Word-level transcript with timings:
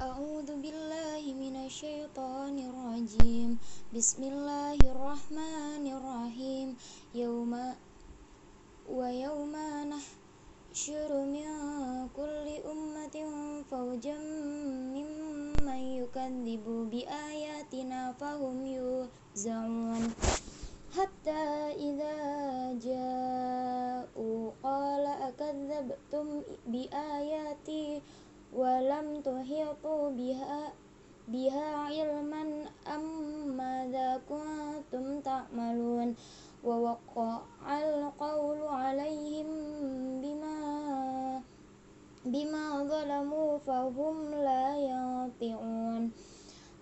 أعوذ 0.00 0.48
بالله 0.62 1.22
من 1.38 1.54
الشيطان 1.66 2.56
الرجيم 2.58 3.50
بسم 3.94 4.22
الله 4.22 4.78
الرحمن 4.94 5.84
الرحيم 5.86 6.68
يوم 7.14 7.52
ويوم 8.90 9.54
نحشر 9.92 11.10
من 11.34 11.48
كل 12.16 12.46
أمة 12.72 13.16
فوجا 13.70 14.18
ممن 14.96 15.80
يكذب 16.02 16.66
بآياتنا 16.90 18.00
فهم 18.12 18.56
يوزعون 18.66 20.02
حتى 20.96 21.42
إذا 21.88 22.16
جاءوا 22.82 24.50
قال 24.62 25.04
أكذبتم 25.06 26.26
بآياتي 26.66 28.02
walam 28.53 29.23
tuhitu 29.23 30.11
biha 30.15 30.71
biha 31.27 31.91
ilman 31.91 32.67
amma 32.87 33.83
dza 33.91 34.19
kuntum 34.27 35.19
ta'malun. 35.23 36.15
Wa 36.63 36.73
waqa'al 36.73 38.11
qawlu 38.17 38.65
'alaihim 38.65 39.49
bima 40.19 40.57
bima 42.25 42.81
zalamu 42.87 43.59
fahum 43.61 44.31
la 44.41 44.75
yanti'un. 44.75 46.11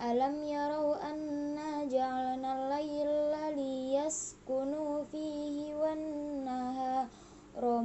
Alam 0.00 0.40
yarau 0.48 0.96
anna 0.96 1.84
ja'alna 1.84 2.48
al-layla 2.56 3.52
liyaskunu 3.52 5.04
fihi 5.12 5.76
wan 5.76 6.00
nahara 6.44 7.84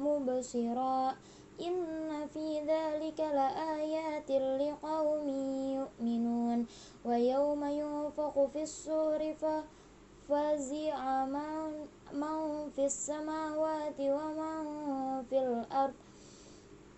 mubashira 0.00 1.12
إن 1.61 2.27
في 2.33 2.59
ذلك 2.61 3.19
لآيات 3.19 4.31
لقوم 4.31 5.29
يؤمنون 5.79 6.65
ويوم 7.05 7.65
ينفق 7.65 8.49
في 8.53 8.63
الصور 8.63 9.33
ففزع 9.33 11.25
من 11.25 12.69
في 12.75 12.85
السماوات 12.85 13.99
ومن 13.99 14.65
في 15.29 15.39
الأرض 15.39 15.93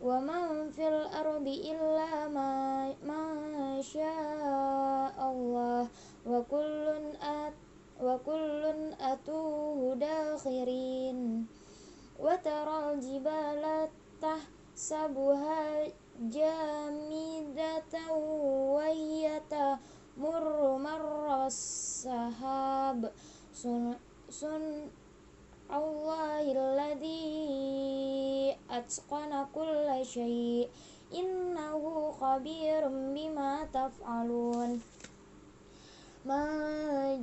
ومن 0.01 0.71
في 0.71 0.87
الأرض 0.87 1.47
إلا 1.47 2.27
ما, 2.27 2.93
ما 3.03 3.81
شاء 3.81 5.15
الله 5.31 5.87
وكل 6.27 6.87
أت 7.21 7.53
وكل 8.03 8.63
أتوه 9.01 9.95
داخرين 9.95 11.47
وترى 12.19 12.93
الجبال 12.93 13.87
تحسبها 14.21 15.87
جامدة 16.21 17.93
وهي 18.73 19.41
تمر 19.49 20.77
مر 20.77 21.45
السحاب 21.45 23.11
صنع 24.29 24.87
الله 25.71 26.41
الذي 26.51 27.27
أتقن 28.71 29.45
كل 29.55 30.05
شيء 30.05 30.69
إنه 31.13 32.11
خبير 32.11 32.87
بما 32.87 33.67
تفعلون 33.73 34.81
ما 36.25 36.43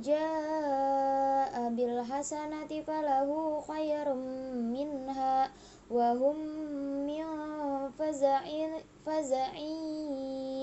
جاء 0.01 1.69
بالحسنة 1.69 2.71
فله 2.87 3.29
خير 3.67 4.13
منها 4.73 5.51
وهم 5.89 6.37
من 6.39 6.58
فزع 8.09 8.43
فزع 9.05 9.57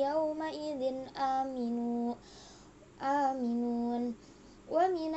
يومئذ 0.07 0.83
آمنون 1.17 2.17
آمنون 3.03 4.15
ومن 4.71 5.15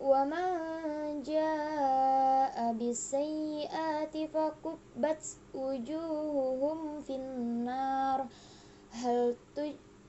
ومن 0.00 1.22
جاء 1.22 2.72
بالسيئات 2.72 4.14
فكبت 4.16 5.24
وجوههم 5.54 7.00
في 7.00 7.16
النار 7.16 8.26
هل 8.90 9.36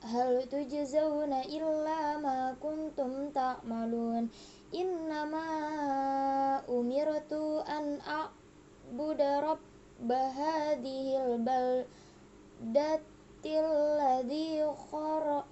هل 0.02 0.42
تجزون 0.42 1.32
إلا 1.32 2.18
ما 2.18 2.56
كنتم 2.62 3.30
تعملون 3.30 4.28
إنما 4.74 5.46
أمرت 6.68 7.32
أن 7.68 8.00
bahadihil 10.01 11.41
baldatil 11.41 12.69
ladhi 13.97 14.61
khor 14.61 15.43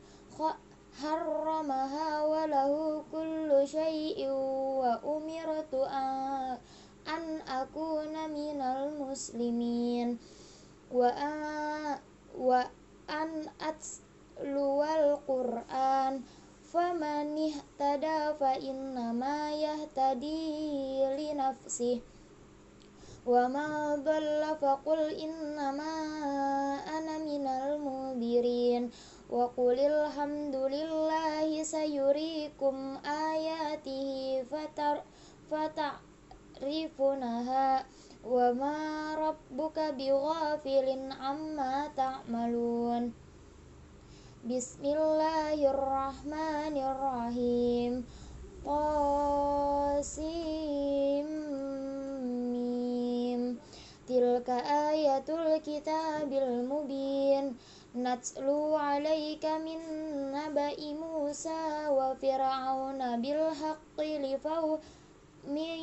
wa 0.96 2.42
lahu 2.48 3.04
kullu 3.12 3.68
syai'in 3.68 4.32
wa 4.80 4.96
umiratu 5.04 5.84
an, 5.84 6.58
aku 7.44 8.08
naminal 8.10 8.96
muslimin. 8.96 10.18
Wa 10.90 11.10
a, 11.12 12.00
wa 12.38 12.64
an 13.12 13.50
atluwal 13.60 15.20
qur'an. 15.28 16.24
Faman 16.66 17.40
ihtada 17.40 18.36
fa 18.36 18.60
innama 18.60 19.54
Yah 19.56 19.80
tadi 19.96 21.00
linafsi 21.16 22.15
وما 23.27 23.97
ضل 24.05 24.43
فقل 24.61 25.01
إنما 25.15 25.95
أنا 26.99 27.19
من 27.19 27.47
المنذرين 27.47 28.91
وقل 29.31 29.79
الحمد 29.79 30.57
لله 30.57 31.63
سيريكم 31.63 32.99
آياته 33.07 34.09
فتر 34.51 35.03
فتعرفونها 36.61 37.69
وما 38.25 38.79
ربك 39.15 39.79
بغافل 39.99 41.13
عما 41.21 41.89
تعملون 41.97 43.13
بسم 44.45 44.85
الله 44.85 45.59
الرحمن 45.71 46.75
الرحيم 46.77 47.93
طاسم 48.65 49.54
Tilka 54.06 54.62
ayatul 54.62 55.58
kitabil 55.66 56.62
mubin. 56.70 57.58
Natslu 57.98 58.78
alaika 58.78 59.58
min 59.58 59.82
nabai 60.30 60.94
Musa 60.94 61.90
wa 61.90 62.14
fir'auna 62.14 63.18
bil 63.18 63.50
haqqi 63.50 64.22
min 65.50 65.78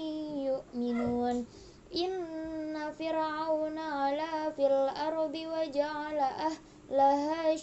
yu'minun. 0.46 1.46
Inna 1.90 2.94
fir'auna 2.94 4.06
ala 4.06 4.54
fil 4.54 4.88
ardi 4.94 5.42
wa 5.50 5.66
ja'ala 5.66 6.28
ahlaha 6.46 7.58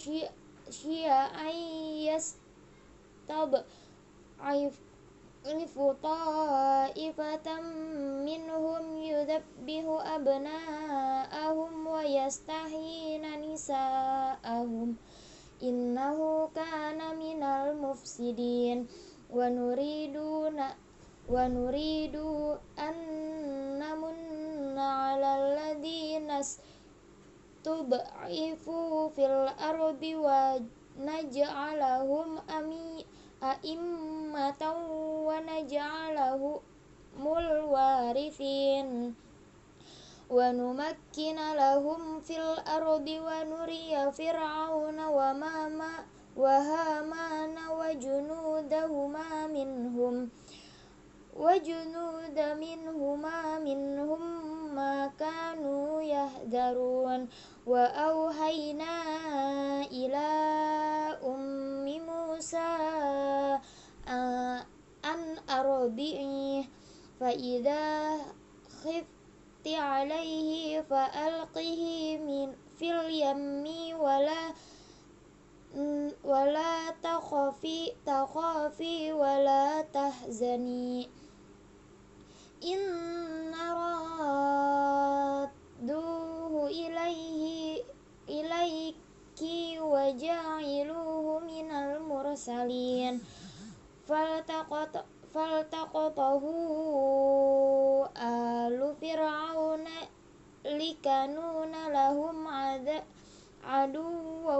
syia'an 0.70 1.56
yastab'if 3.26 3.64
يخلف 5.45 5.79
طائفة 6.03 7.61
منهم 8.25 8.83
يذبه 8.97 10.15
أبناءهم 10.15 11.87
ويستحيين 11.87 13.23
نساءهم 13.41 14.95
إنه 15.63 16.49
كان 16.55 16.99
من 17.19 17.43
المفسدين 17.43 18.87
ونريد 19.33 20.17
ونريد 21.29 22.15
أن 22.79 22.95
نمن 23.79 24.79
على 24.79 25.31
الذين 25.41 26.31
استضعفوا 27.61 29.09
في 29.09 29.25
الأرض 29.25 30.03
ونجعلهم 30.97 32.39
أمين 32.49 33.05
a'immatan 33.40 34.76
wa 35.24 35.40
naj'alahu 35.40 36.60
mul 37.16 37.48
warithin 37.72 39.16
wa 40.28 40.52
numakkina 40.52 41.56
lahum 41.56 42.20
fil 42.20 42.60
ardi 42.62 43.16
wa 43.18 43.40
nuriya 43.42 44.12
fir'auna 44.12 45.08
wa 45.10 45.32
mama 45.34 46.04
wa 46.36 46.54
hamana 46.62 47.72
wa 47.74 47.90
junudahuma 47.96 49.48
minhum 49.50 50.30
wa 51.34 51.56
junuda 51.58 52.54
minhuma 52.60 53.56
minhum 53.58 54.22
ma 54.76 55.08
kanu 55.16 55.98
yahdarun 56.04 57.26
wa 57.66 57.82
auhayna 57.90 58.94
ila 59.88 60.28
ummi 61.24 61.96
Musa 62.02 62.68
أصابعه 65.80 66.64
فإذا 67.20 68.16
خفت 68.84 69.66
عليه 69.66 70.80
فألقه 70.80 71.82
من 72.18 72.52
في 72.78 72.92
اليم 72.92 73.64
ولا 74.00 74.52
ولا 76.24 76.90
تخافي 77.02 77.92
تخافي 78.06 79.12
ولا 79.12 79.82
تحزني. 79.82 81.08
إن 82.64 83.54
رادوه 85.40 86.66
إليه 86.66 87.82
إليك 88.28 88.96
وجعلوه 89.80 91.38
من 91.38 91.70
المرسلين. 91.70 93.20
فالتقطه 94.08 95.04
فالتقطه 95.33 96.43
آل 98.17 98.95
فرعون 99.01 99.85
لكنون 100.65 101.73
لهم 101.87 102.47
عدوا 103.63 104.55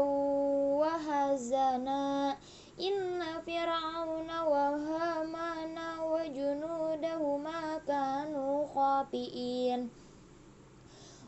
وهزنا 0.82 2.38
إن 2.80 3.24
فرعون 3.48 4.30
وهامان 4.30 5.78
وجنودهما 6.00 7.78
كانوا 7.88 8.68
خاطئين 8.68 9.90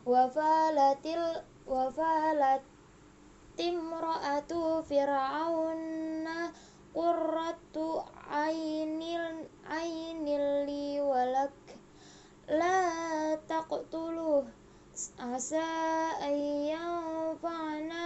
وفالت 0.06 1.06
وفالت 1.66 2.62
امرأة 3.60 4.80
فرعون 4.82 6.28
قرة 6.94 8.04
عين 8.30 8.48
عين 8.48 8.81
لا 13.72 13.72
تقتلوه 13.72 14.44
عسى 15.18 15.68
أن 16.22 16.34
ينفعنا 16.74 18.04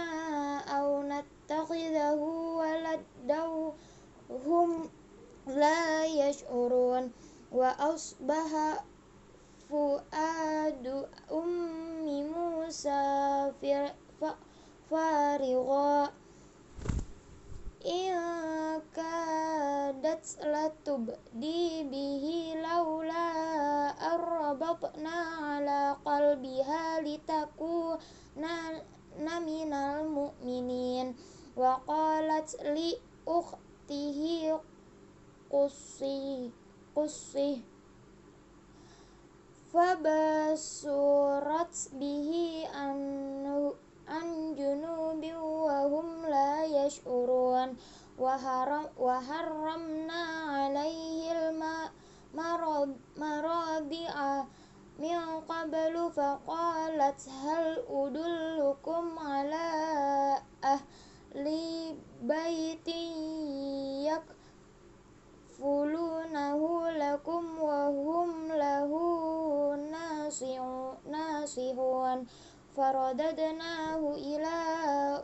أو 0.59 1.03
نتخذه 1.03 2.13
ولدا 2.59 3.73
هم 4.29 4.89
لا 5.47 6.05
يشعرون 6.05 7.11
وأصبح 7.51 8.83
فؤاد 9.69 11.07
أم 11.31 12.31
موسى 12.31 13.51
فارغا 14.91 16.03
إن 17.85 18.13
كادت 18.95 20.37
لتبدي 20.43 21.83
به 21.83 22.53
لولا 22.63 23.46
arrabatna 24.14 25.16
ala 25.56 25.80
qalbiha 26.06 27.04
litakuna 27.04 28.80
minal 29.44 30.06
mu'minin 30.06 31.12
wa 31.58 31.82
qalat 31.84 32.48
li 32.74 32.94
ukhtihi 33.26 34.54
qussi 35.50 36.48
qussi 36.94 37.64
fabasurat 39.68 40.32
bihi 42.00 42.64
an 44.08 44.28
junubi 44.56 45.32
wa 45.36 45.84
hum 45.92 46.24
la 46.24 46.64
yash'urun 46.64 47.76
wa 48.16 48.34
haram 48.40 48.88
wa 48.96 49.20
haramna 49.20 50.37
المراضع 52.77 54.43
من 54.99 55.41
قبل 55.49 56.11
فقالت 56.11 57.29
هل 57.29 57.83
أدلكم 57.89 59.19
على 59.19 59.67
أهل 60.63 61.45
بيت 62.21 62.87
يكفلونه 65.59 66.89
لكم 66.89 67.59
وهم 67.61 68.47
له 68.47 68.91
ناصحون 71.05 72.25
فرددناه 72.77 74.13
إلى 74.15 74.57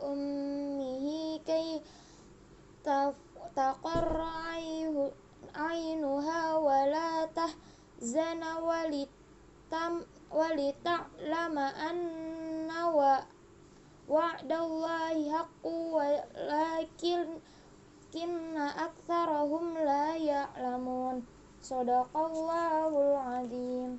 أمه 0.02 1.38
كي 1.46 1.82
تقر 3.56 4.20
zana 7.99 8.59
walitam 8.59 10.03
walita'lama 10.31 11.65
anna 11.75 12.81
wa 12.91 13.23
wa'dallahi 14.07 15.29
haqqu 15.33 15.73
walakin 15.95 17.41
kinna 18.13 18.65
aktsarahum 18.85 19.73
la 19.79 20.15
ya'lamun. 20.15 21.25
Sadaqallahul 21.61 23.17
azim. 23.41 23.97